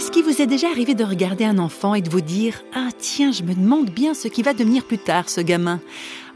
[0.00, 2.88] Est-ce qu'il vous est déjà arrivé de regarder un enfant et de vous dire Ah
[2.96, 5.78] tiens, je me demande bien ce qui va devenir plus tard ce gamin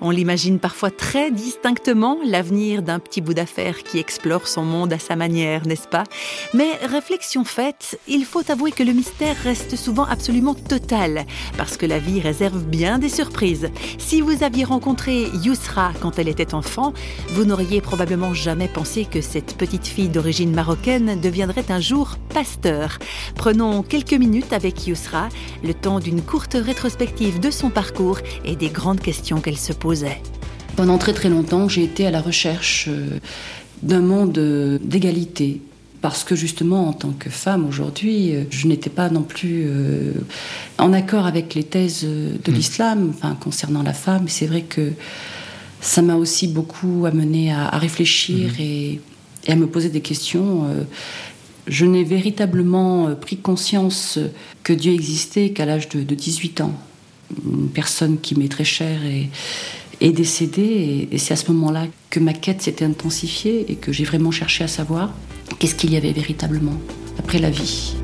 [0.00, 4.98] on l'imagine parfois très distinctement, l'avenir d'un petit bout d'affaires qui explore son monde à
[4.98, 6.04] sa manière, n'est-ce pas?
[6.52, 11.24] Mais réflexion faite, il faut avouer que le mystère reste souvent absolument total,
[11.56, 13.70] parce que la vie réserve bien des surprises.
[13.98, 16.92] Si vous aviez rencontré Yousra quand elle était enfant,
[17.30, 22.98] vous n'auriez probablement jamais pensé que cette petite fille d'origine marocaine deviendrait un jour pasteur.
[23.36, 25.28] Prenons quelques minutes avec Yousra,
[25.62, 29.83] le temps d'une courte rétrospective de son parcours et des grandes questions qu'elle se pose
[30.76, 33.18] pendant très très longtemps, j'ai été à la recherche euh,
[33.82, 35.60] d'un monde euh, d'égalité.
[36.00, 39.66] Parce que justement, en tant que femme aujourd'hui, euh, je n'étais pas non plus
[40.78, 42.54] en accord avec les thèses de hmm.
[42.54, 44.28] l'islam enfin, concernant la femme.
[44.28, 44.92] C'est vrai que
[45.80, 48.62] ça m'a aussi beaucoup amené à, réfléchir hmm.
[48.62, 49.00] et,
[49.48, 50.66] à me poser des questions.
[51.66, 54.18] Je n'ai véritablement pris conscience
[54.62, 56.74] que Dieu existait qu'à l'âge de, de 18 ans.
[57.44, 59.00] Une personne qui m'est très chère
[60.00, 61.08] est décédé.
[61.10, 64.64] Et, c'est à ce moment-là que ma quête s'était intensifiée et que j'ai vraiment cherché
[64.64, 65.10] à savoir
[65.58, 66.78] qu'est-ce qu'il y avait véritablement
[67.18, 67.94] après la vie.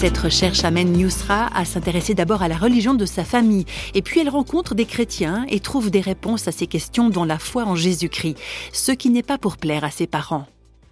[0.00, 4.20] Cette recherche amène Nusra à s'intéresser d'abord à la religion de sa famille, et puis
[4.20, 7.74] elle rencontre des chrétiens et trouve des réponses à ces questions dont la foi en
[7.74, 8.36] Jésus-Christ,
[8.72, 10.46] ce qui n'est pas pour plaire à ses parents.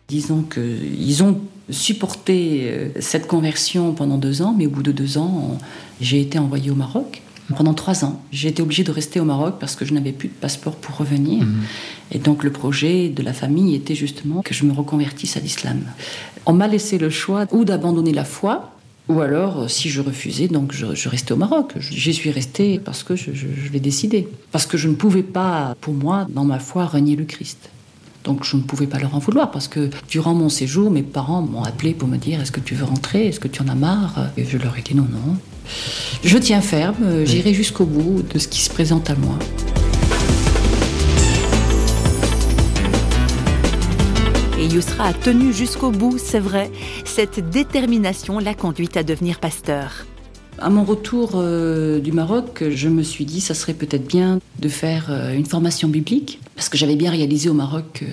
[0.09, 5.19] Disons qu'ils ont supporté euh, cette conversion pendant deux ans, mais au bout de deux
[5.19, 5.59] ans,
[6.01, 7.23] j'ai été envoyée au Maroc.
[7.57, 10.29] Pendant trois ans, j'ai été obligée de rester au Maroc parce que je n'avais plus
[10.29, 11.45] de passeport pour revenir.
[11.45, 11.63] Mhm.
[12.11, 15.81] Et donc le projet de la famille était justement que je me reconvertisse à l'islam.
[16.45, 18.73] On m'a laissé le choix ou d'abandonner la foi,
[19.09, 21.75] ou alors, euh, si je refusais, donc je, restais au Maroc.
[21.79, 24.29] J'y suis restée parce que je, je l'ai décidé.
[24.51, 27.71] Parce que je ne pouvais pas, pour moi, dans ma foi, renier le Christ.
[28.27, 31.43] Donc je ne pouvais pas leur en vouloir parce que durant mon séjour, mes parents
[31.43, 33.29] m'ont appelé pour me dire est-ce que tu veux rentrer?
[33.29, 34.31] Est-ce que tu en as marre?
[34.37, 35.37] Et je leur ai dit non, non.
[36.25, 39.39] Je tiens ferme, j'irai jusqu'au bout de ce qui se présente à moi.
[44.59, 46.73] Et Yousra a tenu jusqu'au bout, c'est vrai.
[47.05, 50.05] Cette détermination l'a conduite à devenir pasteur.
[50.59, 54.69] À mon retour euh, du Maroc, je me suis dit ça serait peut-être bien de
[54.69, 58.07] faire euh, une formation biblique parce que j'avais bien réalisé au Maroc euh,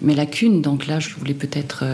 [0.00, 0.62] mes lacunes.
[0.62, 1.84] Donc là, je voulais peut-être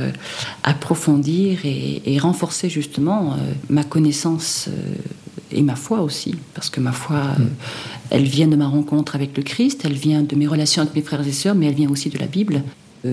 [0.62, 3.36] approfondir et, renforcer justement
[3.70, 4.68] ma connaissance
[5.50, 7.48] et ma foi aussi, parce que ma foi, mm.
[8.10, 11.02] elle vient de ma rencontre avec le Christ, elle vient de mes relations avec mes
[11.02, 12.62] frères et sœurs, mais elle vient aussi de la Bible.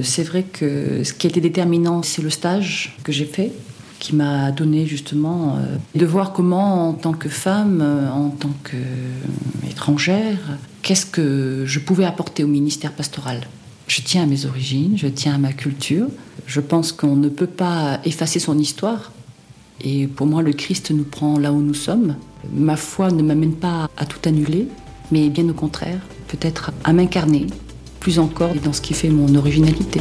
[0.02, 3.52] C'est vrai que ce qui a été déterminant, c'est le stage que j'ai fait
[4.00, 8.52] qui m'a donné justement euh, de voir comment, en tant que femme, euh, en tant
[8.64, 13.42] qu'étrangère, qu'est-ce que je pouvais apporter au ministère pastoral.
[13.88, 16.08] Je tiens à mes origines, je tiens à ma culture.
[16.48, 19.12] Je pense qu'on ne peut pas effacer son histoire.
[19.82, 22.16] Et pour moi, le Christ nous prend là où nous sommes.
[22.54, 24.68] Ma foi ne m'amène pas à tout annuler,
[25.12, 27.48] mais bien au contraire, peut-être à m'incarner,
[28.00, 30.00] plus encore dans ce qui fait mon originalité.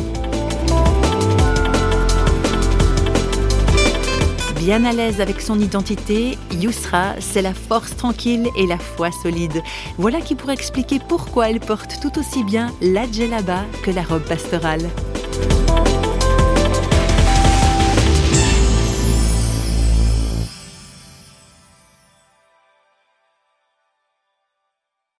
[4.59, 9.63] Bien à l'aise avec son identité, Yousra, c'est la force tranquille et la foi solide.
[9.99, 14.25] Voilà qui pourrait expliquer pourquoi elle porte tout aussi bien la djellaba que la robe
[14.25, 14.91] pastorale.